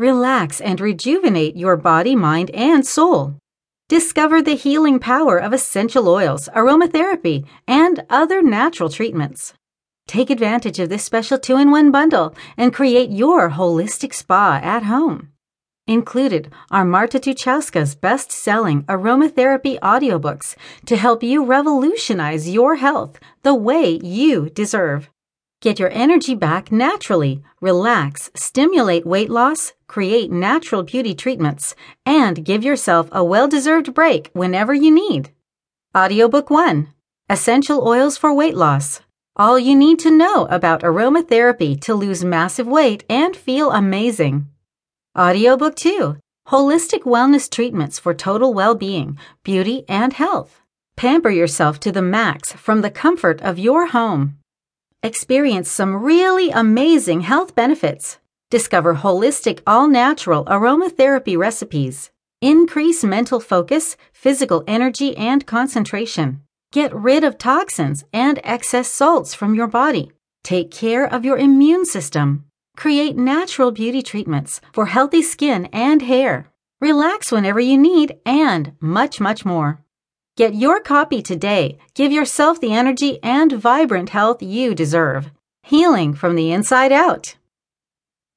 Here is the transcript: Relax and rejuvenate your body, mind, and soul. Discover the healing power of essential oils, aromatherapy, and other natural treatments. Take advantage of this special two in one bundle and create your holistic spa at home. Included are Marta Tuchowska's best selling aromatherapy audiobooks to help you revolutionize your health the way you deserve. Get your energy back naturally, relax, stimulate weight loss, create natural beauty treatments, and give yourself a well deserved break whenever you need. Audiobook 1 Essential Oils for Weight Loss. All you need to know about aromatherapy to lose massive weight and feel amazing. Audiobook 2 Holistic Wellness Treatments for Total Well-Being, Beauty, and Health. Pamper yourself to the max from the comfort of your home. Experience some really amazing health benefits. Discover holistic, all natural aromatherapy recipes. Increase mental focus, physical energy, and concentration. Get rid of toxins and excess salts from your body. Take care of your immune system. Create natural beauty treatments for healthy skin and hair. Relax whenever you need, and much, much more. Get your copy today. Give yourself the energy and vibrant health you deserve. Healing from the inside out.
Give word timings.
Relax 0.00 0.62
and 0.62 0.80
rejuvenate 0.80 1.58
your 1.58 1.76
body, 1.76 2.16
mind, 2.16 2.50
and 2.52 2.86
soul. 2.86 3.34
Discover 3.90 4.40
the 4.40 4.54
healing 4.56 4.98
power 4.98 5.36
of 5.36 5.52
essential 5.52 6.08
oils, 6.08 6.48
aromatherapy, 6.56 7.44
and 7.68 8.02
other 8.08 8.40
natural 8.40 8.88
treatments. 8.88 9.52
Take 10.06 10.30
advantage 10.30 10.78
of 10.78 10.88
this 10.88 11.04
special 11.04 11.38
two 11.38 11.58
in 11.58 11.70
one 11.70 11.90
bundle 11.90 12.34
and 12.56 12.72
create 12.72 13.10
your 13.10 13.50
holistic 13.50 14.14
spa 14.14 14.58
at 14.62 14.84
home. 14.84 15.32
Included 15.86 16.50
are 16.70 16.86
Marta 16.86 17.20
Tuchowska's 17.20 17.94
best 17.94 18.32
selling 18.32 18.84
aromatherapy 18.84 19.78
audiobooks 19.80 20.56
to 20.86 20.96
help 20.96 21.22
you 21.22 21.44
revolutionize 21.44 22.48
your 22.48 22.76
health 22.76 23.20
the 23.42 23.54
way 23.54 24.00
you 24.02 24.48
deserve. 24.48 25.10
Get 25.60 25.78
your 25.78 25.90
energy 25.92 26.34
back 26.34 26.72
naturally, 26.72 27.42
relax, 27.60 28.30
stimulate 28.34 29.04
weight 29.04 29.28
loss, 29.28 29.74
create 29.86 30.32
natural 30.32 30.82
beauty 30.82 31.14
treatments, 31.14 31.74
and 32.06 32.42
give 32.42 32.64
yourself 32.64 33.10
a 33.12 33.22
well 33.22 33.46
deserved 33.46 33.92
break 33.92 34.30
whenever 34.32 34.72
you 34.72 34.90
need. 34.90 35.32
Audiobook 35.94 36.48
1 36.48 36.88
Essential 37.28 37.86
Oils 37.86 38.16
for 38.16 38.32
Weight 38.32 38.56
Loss. 38.56 39.02
All 39.36 39.58
you 39.58 39.76
need 39.76 39.98
to 39.98 40.10
know 40.10 40.46
about 40.46 40.80
aromatherapy 40.80 41.78
to 41.82 41.94
lose 41.94 42.24
massive 42.24 42.66
weight 42.66 43.04
and 43.10 43.36
feel 43.36 43.70
amazing. 43.70 44.46
Audiobook 45.18 45.76
2 45.76 46.16
Holistic 46.48 47.02
Wellness 47.02 47.50
Treatments 47.50 47.98
for 47.98 48.14
Total 48.14 48.54
Well-Being, 48.54 49.18
Beauty, 49.44 49.84
and 49.86 50.14
Health. 50.14 50.62
Pamper 50.96 51.28
yourself 51.30 51.78
to 51.80 51.92
the 51.92 52.00
max 52.00 52.54
from 52.54 52.80
the 52.80 52.90
comfort 52.90 53.42
of 53.42 53.58
your 53.58 53.88
home. 53.88 54.39
Experience 55.02 55.70
some 55.70 56.02
really 56.02 56.50
amazing 56.50 57.22
health 57.22 57.54
benefits. 57.54 58.18
Discover 58.50 58.96
holistic, 58.96 59.60
all 59.66 59.88
natural 59.88 60.44
aromatherapy 60.44 61.38
recipes. 61.38 62.10
Increase 62.42 63.02
mental 63.02 63.40
focus, 63.40 63.96
physical 64.12 64.62
energy, 64.66 65.16
and 65.16 65.46
concentration. 65.46 66.42
Get 66.70 66.94
rid 66.94 67.24
of 67.24 67.38
toxins 67.38 68.04
and 68.12 68.40
excess 68.44 68.92
salts 68.92 69.32
from 69.32 69.54
your 69.54 69.68
body. 69.68 70.12
Take 70.44 70.70
care 70.70 71.06
of 71.06 71.24
your 71.24 71.38
immune 71.38 71.86
system. 71.86 72.44
Create 72.76 73.16
natural 73.16 73.70
beauty 73.70 74.02
treatments 74.02 74.60
for 74.70 74.84
healthy 74.84 75.22
skin 75.22 75.64
and 75.72 76.02
hair. 76.02 76.50
Relax 76.78 77.32
whenever 77.32 77.58
you 77.60 77.78
need, 77.78 78.18
and 78.26 78.72
much, 78.80 79.18
much 79.18 79.46
more. 79.46 79.82
Get 80.40 80.54
your 80.54 80.80
copy 80.80 81.20
today. 81.20 81.76
Give 81.92 82.10
yourself 82.10 82.62
the 82.62 82.72
energy 82.72 83.18
and 83.22 83.52
vibrant 83.52 84.08
health 84.08 84.42
you 84.42 84.74
deserve. 84.74 85.30
Healing 85.64 86.14
from 86.14 86.34
the 86.34 86.50
inside 86.50 86.92
out. 86.92 87.36